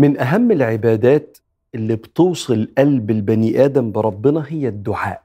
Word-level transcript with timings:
من 0.00 0.20
أهم 0.20 0.50
العبادات 0.50 1.38
اللي 1.74 1.96
بتوصل 1.96 2.68
قلب 2.78 3.10
البني 3.10 3.64
آدم 3.64 3.92
بربنا 3.92 4.44
هي 4.48 4.68
الدعاء. 4.68 5.22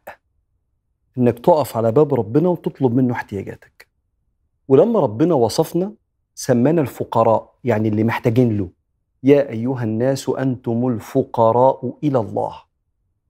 إنك 1.17 1.39
تقف 1.39 1.77
على 1.77 1.91
باب 1.91 2.13
ربنا 2.13 2.49
وتطلب 2.49 2.95
منه 2.95 3.13
احتياجاتك. 3.13 3.87
ولما 4.67 4.99
ربنا 4.99 5.33
وصفنا 5.33 5.93
سمانا 6.35 6.81
الفقراء 6.81 7.53
يعني 7.63 7.87
اللي 7.87 8.03
محتاجين 8.03 8.57
له. 8.57 8.69
يا 9.23 9.49
أيها 9.49 9.83
الناس 9.83 10.29
أنتم 10.29 10.87
الفقراء 10.87 11.97
إلى 12.03 12.19
الله. 12.19 12.55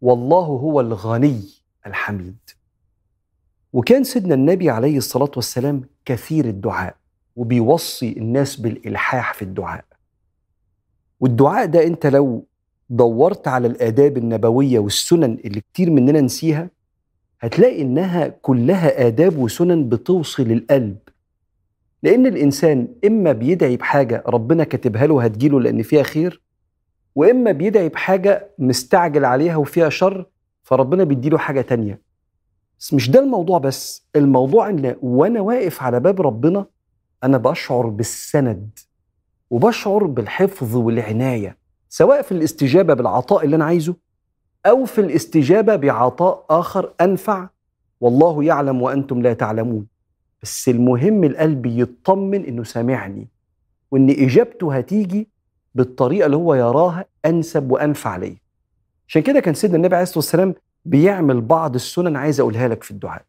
والله 0.01 0.45
هو 0.45 0.81
الغني 0.81 1.41
الحميد. 1.85 2.37
وكان 3.73 4.03
سيدنا 4.03 4.33
النبي 4.33 4.69
عليه 4.69 4.97
الصلاة 4.97 5.31
والسلام 5.35 5.81
كثير 6.05 6.45
الدعاء 6.45 6.95
وبيوصي 7.35 8.11
الناس 8.17 8.55
بالإلحاح 8.55 9.33
في 9.33 9.41
الدعاء. 9.41 9.85
والدعاء 11.19 11.65
ده 11.65 11.83
انت 11.87 12.05
لو 12.05 12.45
دورت 12.89 13.47
على 13.47 13.67
الآداب 13.67 14.17
النبوية 14.17 14.79
والسنن 14.79 15.37
اللي 15.45 15.61
كتير 15.61 15.89
مننا 15.89 16.21
نسيها 16.21 16.69
هتلاقي 17.41 17.81
إنها 17.81 18.27
كلها 18.27 19.07
آداب 19.07 19.37
وسنن 19.37 19.89
بتوصل 19.89 20.51
القلب 20.51 20.97
لأن 22.03 22.25
الإنسان 22.25 22.87
إما 23.05 23.31
بيدعي 23.31 23.77
بحاجة 23.77 24.23
ربنا 24.27 24.63
كاتبها 24.63 25.07
له 25.07 25.23
هتجيله 25.23 25.59
لأن 25.61 25.81
فيها 25.81 26.03
خير 26.03 26.41
وإما 27.15 27.51
بيدعي 27.51 27.89
بحاجة 27.89 28.49
مستعجل 28.59 29.25
عليها 29.25 29.55
وفيها 29.55 29.89
شر 29.89 30.25
فربنا 30.63 31.03
بيديله 31.03 31.37
حاجة 31.37 31.61
تانية. 31.61 32.01
بس 32.79 32.93
مش 32.93 33.09
ده 33.11 33.19
الموضوع 33.19 33.57
بس 33.57 34.07
الموضوع 34.15 34.69
إن 34.69 34.95
وأنا 35.01 35.41
واقف 35.41 35.83
على 35.83 35.99
باب 35.99 36.21
ربنا 36.21 36.65
أنا 37.23 37.37
بشعر 37.37 37.87
بالسند. 37.87 38.79
وبشعر 39.49 40.03
بالحفظ 40.03 40.75
والعناية 40.75 41.57
سواء 41.89 42.21
في 42.21 42.31
الاستجابة 42.31 42.93
بالعطاء 42.93 43.45
اللي 43.45 43.55
أنا 43.55 43.65
عايزه 43.65 43.95
أو 44.65 44.85
في 44.85 45.01
الاستجابة 45.01 45.75
بعطاء 45.75 46.45
آخر 46.49 46.93
أنفع 47.01 47.49
والله 48.01 48.43
يعلم 48.43 48.81
وأنتم 48.81 49.21
لا 49.21 49.33
تعلمون. 49.33 49.87
بس 50.43 50.69
المهم 50.69 51.23
القلب 51.23 51.65
يطمن 51.65 52.45
إنه 52.45 52.63
سامعني 52.63 53.27
وإن 53.91 54.09
إجابته 54.09 54.77
هتيجي 54.77 55.27
بالطريقة 55.75 56.25
اللي 56.25 56.37
هو 56.37 56.53
يراها 56.55 57.05
أنسب 57.25 57.71
وأنفع 57.71 58.15
ليه 58.17 58.37
عشان 59.07 59.21
كده 59.21 59.39
كان 59.39 59.53
سيدنا 59.53 59.77
النبي 59.77 59.95
عليه 59.95 60.03
الصلاة 60.03 60.17
والسلام 60.17 60.55
بيعمل 60.85 61.41
بعض 61.41 61.75
السنن 61.75 62.15
عايز 62.15 62.39
أقولها 62.39 62.67
لك 62.67 62.83
في 62.83 62.91
الدعاء. 62.91 63.25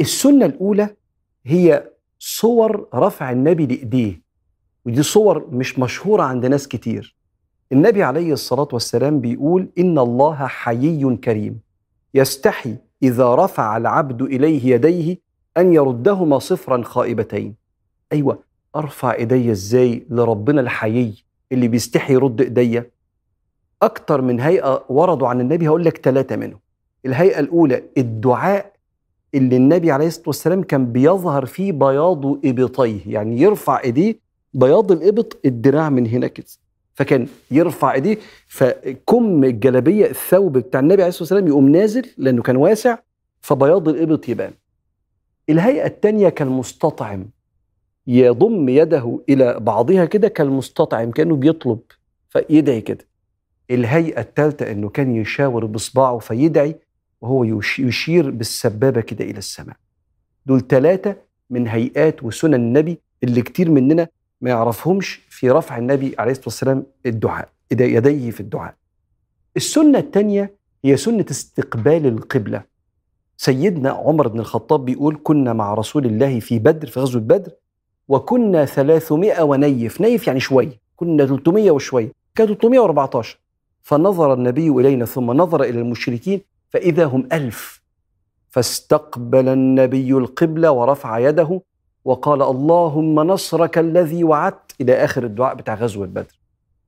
السنة 0.00 0.46
الأولى 0.46 0.88
هي 1.44 1.90
صور 2.18 2.88
رفع 2.94 3.30
النبي 3.32 3.66
لإيديه. 3.66 4.23
ودي 4.86 5.02
صور 5.02 5.46
مش 5.52 5.78
مشهورة 5.78 6.22
عند 6.22 6.46
ناس 6.46 6.68
كتير. 6.68 7.16
النبي 7.72 8.02
عليه 8.02 8.32
الصلاة 8.32 8.68
والسلام 8.72 9.20
بيقول 9.20 9.68
إن 9.78 9.98
الله 9.98 10.46
حيي 10.46 11.16
كريم 11.16 11.60
يستحي 12.14 12.76
إذا 13.02 13.34
رفع 13.34 13.76
العبد 13.76 14.22
إليه 14.22 14.74
يديه 14.74 15.18
أن 15.56 15.72
يردهما 15.72 16.38
صفرا 16.38 16.82
خائبتين. 16.82 17.54
أيوة 18.12 18.38
أرفع 18.76 19.14
إيدي 19.14 19.50
إزاي 19.50 20.06
لربنا 20.10 20.60
الحيي 20.60 21.24
اللي 21.52 21.68
بيستحي 21.68 22.12
يرد 22.14 22.40
إيديا؟ 22.40 22.90
أكتر 23.82 24.20
من 24.20 24.40
هيئة 24.40 24.84
وردوا 24.88 25.28
عن 25.28 25.40
النبي 25.40 25.68
هقول 25.68 25.84
لك 25.84 25.98
ثلاثة 25.98 26.36
منهم. 26.36 26.60
الهيئة 27.06 27.40
الأولى 27.40 27.82
الدعاء 27.98 28.72
اللي 29.34 29.56
النبي 29.56 29.90
عليه 29.90 30.06
الصلاة 30.06 30.24
والسلام 30.26 30.62
كان 30.62 30.92
بيظهر 30.92 31.46
فيه 31.46 31.72
بياض 31.72 32.26
إبطيه 32.46 33.00
يعني 33.06 33.40
يرفع 33.40 33.80
إيديه 33.80 34.23
بياض 34.54 34.92
الإبط 34.92 35.40
الدراع 35.44 35.90
من 35.90 36.06
هنا 36.06 36.26
كده 36.26 36.46
فكان 36.94 37.26
يرفع 37.50 37.94
إيديه 37.94 38.18
فكم 38.46 39.44
الجلابية 39.44 40.06
الثوب 40.06 40.58
بتاع 40.58 40.80
النبي 40.80 41.02
عليه 41.02 41.08
الصلاة 41.08 41.22
والسلام 41.22 41.46
يقوم 41.48 41.68
نازل 41.68 42.06
لأنه 42.16 42.42
كان 42.42 42.56
واسع 42.56 42.98
فبياض 43.40 43.88
الإبط 43.88 44.28
يبان. 44.28 44.52
الهيئة 45.50 45.86
الثانية 45.86 46.28
كالمستطعم 46.28 47.26
يضم 48.06 48.68
يده 48.68 49.18
إلى 49.28 49.60
بعضها 49.60 50.04
كده 50.04 50.28
كالمستطعم 50.28 51.10
كأنه 51.10 51.36
بيطلب 51.36 51.78
فيدعي 52.28 52.80
كده. 52.80 53.06
الهيئة 53.70 54.20
الثالثه 54.20 54.70
إنه 54.72 54.88
كان 54.88 55.16
يشاور 55.16 55.66
باصبعه 55.66 56.18
فيدعي 56.18 56.76
وهو 57.20 57.44
يشير 57.78 58.30
بالسبابة 58.30 59.00
كده 59.00 59.24
إلى 59.24 59.38
السماء. 59.38 59.76
دول 60.46 60.66
ثلاثة 60.66 61.16
من 61.50 61.68
هيئات 61.68 62.22
وسنن 62.24 62.54
النبي 62.54 62.98
اللي 63.24 63.42
كتير 63.42 63.70
مننا 63.70 64.08
ما 64.44 64.50
يعرفهمش 64.50 65.20
في 65.28 65.50
رفع 65.50 65.78
النبي 65.78 66.14
عليه 66.18 66.30
الصلاة 66.30 66.46
والسلام 66.46 66.86
الدعاء 67.06 67.48
يديه 67.70 68.30
في 68.30 68.40
الدعاء. 68.40 68.74
السنة 69.56 69.98
الثانية 69.98 70.54
هي 70.84 70.96
سنة 70.96 71.24
استقبال 71.30 72.06
القبلة. 72.06 72.62
سيدنا 73.36 73.90
عمر 73.90 74.28
بن 74.28 74.40
الخطاب 74.40 74.84
بيقول 74.84 75.20
كنا 75.22 75.52
مع 75.52 75.74
رسول 75.74 76.06
الله 76.06 76.40
في 76.40 76.58
بدر 76.58 76.86
في 76.88 77.00
غزوة 77.00 77.20
بدر 77.22 77.52
وكنا 78.08 78.64
300 78.64 79.42
ونيف، 79.42 80.00
نيف 80.00 80.26
يعني 80.26 80.40
شوية، 80.40 80.80
كنا 80.96 81.26
300 81.26 81.70
وشوية، 81.70 82.12
كان 82.34 82.46
314 82.46 83.38
فنظر 83.82 84.34
النبي 84.34 84.68
إلينا 84.68 85.04
ثم 85.04 85.30
نظر 85.30 85.62
إلى 85.62 85.80
المشركين 85.80 86.40
فإذا 86.68 87.04
هم 87.04 87.28
ألف 87.32 87.82
فاستقبل 88.50 89.48
النبي 89.48 90.12
القبلة 90.12 90.70
ورفع 90.70 91.18
يده 91.18 91.60
وقال 92.04 92.42
اللهم 92.42 93.20
نصرك 93.20 93.78
الذي 93.78 94.24
وعدت 94.24 94.74
إلى 94.80 95.04
آخر 95.04 95.24
الدعاء 95.24 95.54
بتاع 95.54 95.74
غزوة 95.74 96.06
بدر. 96.06 96.38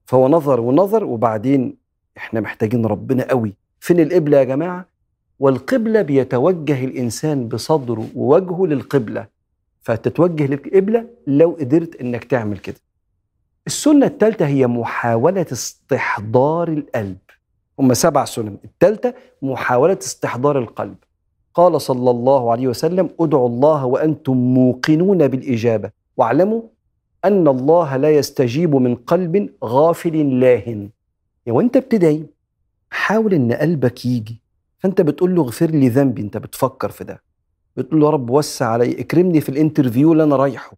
فهو 0.05 0.27
نظر 0.27 0.59
ونظر 0.59 1.03
وبعدين 1.03 1.77
إحنا 2.17 2.39
محتاجين 2.39 2.85
ربنا 2.85 3.29
قوي. 3.29 3.53
فين 3.79 3.99
القبلة 3.99 4.37
يا 4.37 4.43
جماعة؟ 4.43 4.85
والقبلة 5.39 6.01
بيتوجه 6.01 6.85
الإنسان 6.85 7.47
بصدره 7.47 8.07
ووجهه 8.15 8.65
للقبلة. 8.65 9.27
فتتوجه 9.81 10.45
للقبلة 10.45 11.07
لو 11.27 11.57
قدرت 11.59 11.95
إنك 11.95 12.23
تعمل 12.23 12.57
كده. 12.57 12.79
السنة 13.67 14.05
الثالثه 14.05 14.47
هي 14.47 14.67
محاولة 14.67 15.45
استحضار 15.51 16.67
القلب. 16.67 17.17
هم 17.79 17.93
سبع 17.93 18.25
سنن. 18.25 18.57
الثالثه 18.65 19.13
محاولة 19.41 19.97
استحضار 20.01 20.59
القلب. 20.59 20.95
قال 21.57 21.81
صلى 21.81 22.11
الله 22.11 22.51
عليه 22.51 22.67
وسلم 22.67 23.09
ادعوا 23.19 23.49
الله 23.49 23.85
وأنتم 23.85 24.37
موقنون 24.37 25.27
بالإجابة. 25.27 25.91
واعلموا 26.17 26.61
أن 27.25 27.47
الله 27.47 27.97
لا 27.97 28.09
يستجيب 28.09 28.75
من 28.75 28.95
قلب 28.95 29.49
غافل 29.63 30.15
يعني 30.15 30.89
وأنت 31.47 31.77
بتدعي 31.77 32.25
حاول 32.89 33.33
إن 33.33 33.51
قلبك 33.53 34.05
يجي. 34.05 34.41
فأنت 34.79 35.01
بتقول 35.01 35.35
له 35.35 35.41
اغفر 35.41 35.65
لي 35.65 35.89
ذنبي 35.89 36.21
أنت 36.21 36.37
بتفكر 36.37 36.89
في 36.89 37.03
ده. 37.03 37.21
بتقول 37.77 37.99
له 37.99 38.05
يا 38.05 38.11
رب 38.11 38.29
وسع 38.29 38.65
علي 38.65 39.01
اكرمني 39.01 39.41
في 39.41 39.49
الانترفيو 39.49 40.11
اللي 40.11 40.23
أنا 40.23 40.35
رايحه. 40.35 40.77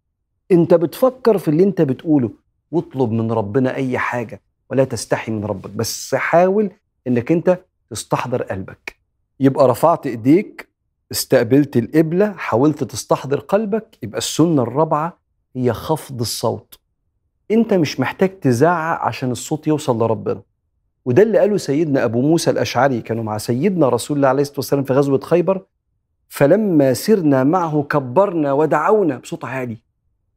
أنت 0.52 0.74
بتفكر 0.74 1.38
في 1.38 1.48
اللي 1.48 1.64
أنت 1.64 1.82
بتقوله. 1.82 2.30
واطلب 2.70 3.10
من 3.12 3.32
ربنا 3.32 3.74
أي 3.74 3.98
حاجة 3.98 4.40
ولا 4.70 4.84
تستحي 4.84 5.32
من 5.32 5.44
ربك. 5.44 5.70
بس 5.70 6.14
حاول 6.14 6.70
إنك 7.06 7.32
أنت 7.32 7.58
تستحضر 7.90 8.42
قلبك. 8.42 8.96
يبقى 9.40 9.68
رفعت 9.68 10.06
إيديك 10.06 10.69
استقبلت 11.12 11.76
القبلة 11.76 12.32
حاولت 12.32 12.84
تستحضر 12.84 13.40
قلبك 13.40 13.98
يبقى 14.02 14.18
السنة 14.18 14.62
الرابعة 14.62 15.18
هي 15.56 15.72
خفض 15.72 16.20
الصوت. 16.20 16.78
انت 17.50 17.74
مش 17.74 18.00
محتاج 18.00 18.40
تزعق 18.40 19.00
عشان 19.00 19.30
الصوت 19.30 19.66
يوصل 19.66 19.98
لربنا. 19.98 20.42
وده 21.04 21.22
اللي 21.22 21.38
قاله 21.38 21.56
سيدنا 21.56 22.04
أبو 22.04 22.20
موسى 22.20 22.50
الأشعري 22.50 23.00
كانوا 23.00 23.24
مع 23.24 23.38
سيدنا 23.38 23.88
رسول 23.88 24.16
الله 24.16 24.28
عليه 24.28 24.42
الصلاة 24.42 24.56
والسلام 24.58 24.84
في 24.84 24.92
غزوة 24.92 25.20
خيبر. 25.20 25.64
فلما 26.28 26.94
سرنا 26.94 27.44
معه 27.44 27.82
كبرنا 27.82 28.52
ودعونا 28.52 29.16
بصوت 29.18 29.44
عالي. 29.44 29.76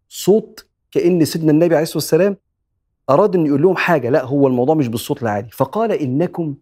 صوت 0.09 0.67
كأن 0.91 1.25
سيدنا 1.25 1.51
النبي 1.51 1.75
عليه 1.75 1.83
الصلاة 1.83 1.97
والسلام 1.97 2.37
أراد 3.09 3.35
إن 3.35 3.45
يقول 3.45 3.61
لهم 3.61 3.75
حاجة 3.75 4.09
لا 4.09 4.23
هو 4.25 4.47
الموضوع 4.47 4.75
مش 4.75 4.87
بالصوت 4.87 5.21
العالي. 5.23 5.49
فقال 5.51 5.91
إنكم 5.91 6.55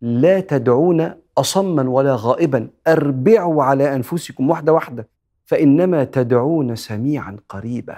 لا 0.00 0.40
تدعون 0.40 1.14
اصما 1.38 1.90
ولا 1.90 2.16
غائبا 2.18 2.68
أربعوا 2.88 3.62
على 3.64 3.94
أنفسكم 3.94 4.50
واحدة 4.50 4.72
واحدة 4.72 5.08
فإنما 5.44 6.04
تدعون 6.04 6.76
سميعا 6.76 7.36
قريبا. 7.48 7.96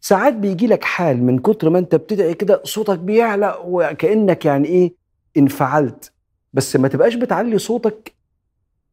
ساعات 0.00 0.34
بيجي 0.34 0.66
لك 0.66 0.84
حال 0.84 1.22
من 1.22 1.38
كتر 1.38 1.70
ما 1.70 1.78
أنت 1.78 1.94
بتدعي 1.94 2.34
كده 2.34 2.60
صوتك 2.64 2.98
بيعلى 2.98 3.58
وكأنك 3.64 4.44
يعني 4.44 4.68
إيه 4.68 4.94
انفعلت. 5.36 6.12
بس 6.52 6.76
ما 6.76 6.88
تبقاش 6.88 7.14
بتعلي 7.14 7.58
صوتك 7.58 8.14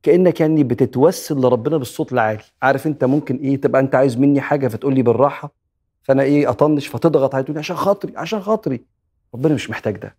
كأنك 0.03 0.39
يعني 0.39 0.63
بتتوسل 0.63 1.35
لربنا 1.35 1.77
بالصوت 1.77 2.13
العالي. 2.13 2.43
عارف 2.61 2.87
أنت 2.87 3.03
ممكن 3.03 3.35
إيه 3.35 3.61
تبقى 3.61 3.81
أنت 3.81 3.95
عايز 3.95 4.17
مني 4.17 4.41
حاجة 4.41 4.67
فتقول 4.67 4.95
لي 4.95 5.01
بالراحة 5.01 5.51
فأنا 6.03 6.23
إيه 6.23 6.49
أطنش 6.49 6.87
فتضغط 6.87 7.35
علي 7.35 7.43
تقول 7.43 7.57
عشان 7.57 7.75
خاطري 7.75 8.13
عشان 8.17 8.41
خاطري. 8.41 8.81
ربنا 9.35 9.53
مش 9.53 9.69
محتاج 9.69 9.97
ده. 9.97 10.15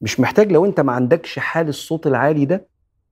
مش 0.00 0.20
محتاج 0.20 0.52
لو 0.52 0.64
أنت 0.64 0.80
ما 0.80 0.92
عندكش 0.92 1.38
حال 1.38 1.68
الصوت 1.68 2.06
العالي 2.06 2.44
ده 2.44 2.66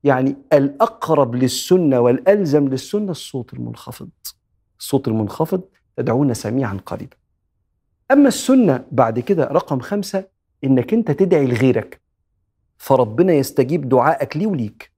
يعني 0.05 0.37
الأقرب 0.53 1.35
للسنة 1.35 2.01
والألزم 2.01 2.69
للسنة 2.69 3.11
الصوت 3.11 3.55
المنخفض. 3.55 4.09
الصوت 4.79 5.09
المنخفض 5.09 5.61
تدعون 5.97 6.35
سميعا 6.35 6.81
قريبا. 6.87 7.17
أما 8.11 8.29
السنة 8.29 8.85
بعد 8.93 9.19
كده 9.19 9.45
رقم 9.45 9.81
خمسة 9.81 10.25
إنك 10.65 10.95
أنت 10.95 11.11
تدعي 11.11 11.47
لغيرك. 11.47 12.01
فربنا 12.77 13.33
يستجيب 13.33 13.89
دعائك 13.89 14.37
لي 14.37 14.47
وليك. 14.47 14.93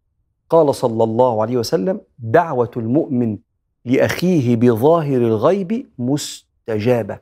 قال 0.51 0.75
صلى 0.75 1.05
الله 1.05 1.43
عليه 1.43 1.57
وسلم 1.57 2.01
دعوة 2.19 2.71
المؤمن 2.77 3.39
لأخيه 3.85 4.57
بظاهر 4.57 5.17
الغيب 5.17 5.87
مستجابة. 5.99 7.19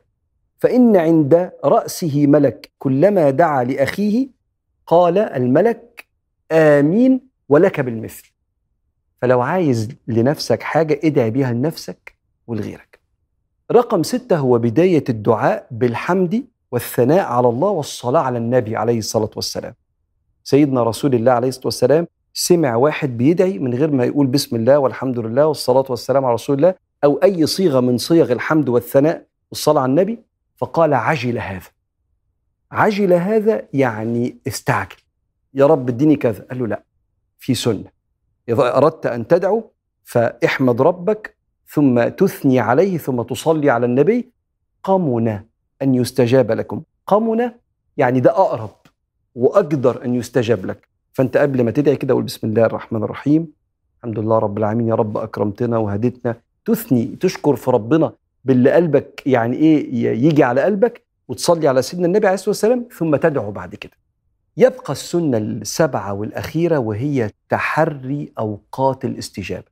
فإن 0.57 0.97
عند 0.97 1.51
رأسه 1.65 2.27
ملك 2.27 2.71
كلما 2.77 3.29
دعا 3.29 3.63
لأخيه 3.63 4.29
قال 4.87 5.17
الملك 5.17 6.07
آمين 6.51 7.28
ولك 7.49 7.79
بالمثل. 7.79 8.31
فلو 9.21 9.41
عايز 9.41 9.89
لنفسك 10.07 10.63
حاجة 10.63 10.99
ادعي 11.03 11.31
بيها 11.31 11.53
لنفسك 11.53 12.15
ولغيرك. 12.47 12.99
رقم 13.71 14.03
ستة 14.03 14.37
هو 14.37 14.57
بداية 14.57 15.03
الدعاء 15.09 15.67
بالحمد 15.71 16.43
والثناء 16.71 17.25
على 17.25 17.49
الله 17.49 17.69
والصلاة 17.69 18.21
على 18.21 18.37
النبي 18.37 18.75
عليه 18.75 18.97
الصلاة 18.97 19.29
والسلام. 19.35 19.73
سيدنا 20.43 20.83
رسول 20.83 21.15
الله 21.15 21.31
عليه 21.31 21.47
الصلاة 21.47 21.65
والسلام 21.65 22.07
سمع 22.33 22.75
واحد 22.75 23.17
بيدعي 23.17 23.59
من 23.59 23.73
غير 23.73 23.91
ما 23.91 24.05
يقول 24.05 24.27
بسم 24.27 24.55
الله 24.55 24.79
والحمد 24.79 25.19
لله 25.19 25.47
والصلاة 25.47 25.85
والسلام 25.89 26.25
على 26.25 26.33
رسول 26.33 26.55
الله 26.55 26.73
أو 27.03 27.19
أي 27.23 27.45
صيغة 27.45 27.79
من 27.79 27.97
صيغ 27.97 28.31
الحمد 28.31 28.69
والثناء 28.69 29.25
والصلاة 29.51 29.81
على 29.81 29.89
النبي 29.89 30.19
فقال 30.57 30.93
عجل 30.93 31.37
هذا. 31.37 31.67
عجل 32.71 33.13
هذا 33.13 33.67
يعني 33.73 34.37
استعجل. 34.47 34.97
يا 35.53 35.65
رب 35.65 35.89
اديني 35.89 36.15
كذا. 36.15 36.45
قال 36.49 36.59
له 36.59 36.67
لا. 36.67 36.83
في 37.39 37.53
سنة. 37.55 37.91
إذا 38.49 38.77
أردت 38.77 39.05
أن 39.05 39.27
تدعو 39.27 39.71
فاحمد 40.03 40.81
ربك 40.81 41.35
ثم 41.67 42.07
تثني 42.07 42.59
عليه 42.59 42.97
ثم 42.97 43.21
تصلي 43.21 43.69
على 43.69 43.85
النبي. 43.85 44.31
قمنا 44.83 45.45
أن 45.81 45.95
يستجاب 45.95 46.51
لكم. 46.51 46.81
قمنا 47.07 47.55
يعني 47.97 48.19
ده 48.19 48.31
أقرب 48.31 48.75
وأقدر 49.35 50.05
أن 50.05 50.15
يستجاب 50.15 50.65
لك. 50.65 50.87
فأنت 51.13 51.37
قبل 51.37 51.63
ما 51.63 51.71
تدعي 51.71 51.95
كده 51.95 52.13
قول 52.13 52.23
بسم 52.23 52.47
الله 52.47 52.65
الرحمن 52.65 53.03
الرحيم. 53.03 53.47
الحمد 53.97 54.19
لله 54.19 54.39
رب 54.39 54.57
العالمين. 54.57 54.87
يا 54.87 54.95
رب 54.95 55.17
أكرمتنا 55.17 55.77
وهديتنا. 55.77 56.35
تثني 56.65 57.05
تشكر 57.05 57.55
في 57.55 57.71
ربنا 57.71 58.11
باللي 58.45 58.71
قلبك 58.71 59.23
يعني 59.25 59.57
إيه 59.57 59.95
يجي 60.25 60.43
على 60.43 60.61
قلبك 60.61 61.03
وتصلي 61.27 61.67
على 61.67 61.81
سيدنا 61.81 62.05
النبي 62.05 62.27
عليه 62.27 62.33
الصلاة 62.33 62.49
والسلام 62.49 62.87
ثم 62.97 63.15
تدعو 63.15 63.51
بعد 63.51 63.75
كده. 63.75 63.93
يبقى 64.59 64.91
السنة 64.93 65.37
السبعة 65.37 66.13
والأخيرة 66.13 66.77
وهي 66.77 67.29
تحري 67.49 68.31
أوقات 68.39 69.05
الاستجابة. 69.05 69.65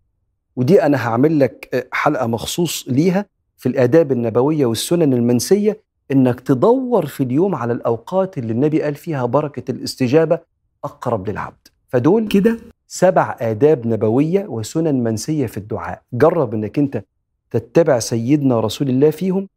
ودي 0.55 0.83
أنا 0.83 1.07
هعمل 1.07 1.39
لك 1.39 1.87
حلقة 1.91 2.27
مخصوص 2.27 2.85
ليها 2.87 3.25
في 3.57 3.69
الآداب 3.69 4.11
النبوية 4.11 4.65
والسنن 4.65 5.13
المنسية 5.13 5.81
إنك 6.11 6.39
تدور 6.39 7.05
في 7.05 7.23
اليوم 7.23 7.55
على 7.55 7.73
الأوقات 7.73 8.37
اللي 8.37 8.53
النبي 8.53 8.81
قال 8.81 8.95
فيها 8.95 9.25
بركة 9.25 9.71
الاستجابة 9.71 10.39
أقرب 10.83 11.29
للعبد. 11.29 11.67
فدول 11.89 12.27
كده؟ 12.27 12.57
سبع 12.87 13.35
آداب 13.39 13.87
نبوية 13.87 14.45
وسنن 14.47 15.03
منسية 15.03 15.45
في 15.47 15.57
الدعاء. 15.57 16.01
جرب 16.13 16.53
إنك 16.53 16.79
أنت 16.79 17.03
تتبع 17.51 17.99
سيدنا 17.99 18.59
رسول 18.59 18.89
الله 18.89 19.09
فيهم 19.09 19.49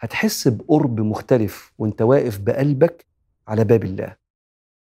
هتحس 0.00 0.48
بقرب 0.48 1.00
مختلف 1.00 1.72
وأنت 1.78 2.02
واقف 2.02 2.38
بقلبك 2.38 3.04
على 3.48 3.64
باب 3.64 3.84
الله. 3.84 4.20